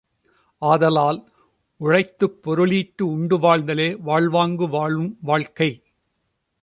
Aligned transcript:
ஆதலால், 0.61 1.19
உழைத்துப் 1.77 2.39
பொருளீட்டி 2.43 3.01
உண்டு 3.01 3.39
வாழ்தலே 3.39 3.95
வாழ்வாங்கு 3.95 4.69
வாழும் 4.69 5.17
வாழ்க்கை. 5.21 5.83